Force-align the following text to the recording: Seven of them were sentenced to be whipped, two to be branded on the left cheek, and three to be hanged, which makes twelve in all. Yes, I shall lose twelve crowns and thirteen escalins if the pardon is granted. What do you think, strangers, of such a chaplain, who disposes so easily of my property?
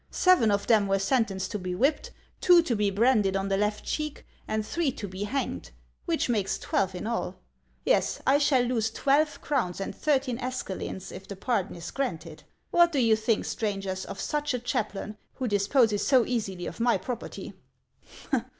Seven 0.09 0.49
of 0.49 0.65
them 0.65 0.87
were 0.87 0.97
sentenced 0.97 1.51
to 1.51 1.59
be 1.59 1.75
whipped, 1.75 2.09
two 2.41 2.63
to 2.63 2.75
be 2.75 2.89
branded 2.89 3.35
on 3.35 3.49
the 3.49 3.55
left 3.55 3.85
cheek, 3.85 4.25
and 4.47 4.65
three 4.65 4.91
to 4.93 5.07
be 5.07 5.25
hanged, 5.25 5.69
which 6.05 6.27
makes 6.27 6.57
twelve 6.57 6.95
in 6.95 7.05
all. 7.05 7.35
Yes, 7.85 8.19
I 8.25 8.39
shall 8.39 8.63
lose 8.63 8.89
twelve 8.89 9.39
crowns 9.41 9.79
and 9.79 9.93
thirteen 9.95 10.39
escalins 10.39 11.11
if 11.11 11.27
the 11.27 11.35
pardon 11.35 11.75
is 11.75 11.91
granted. 11.91 12.41
What 12.71 12.91
do 12.91 12.97
you 12.99 13.15
think, 13.15 13.45
strangers, 13.45 14.03
of 14.05 14.19
such 14.19 14.55
a 14.55 14.59
chaplain, 14.59 15.17
who 15.35 15.47
disposes 15.47 16.03
so 16.07 16.25
easily 16.25 16.65
of 16.65 16.79
my 16.79 16.97
property? 16.97 17.53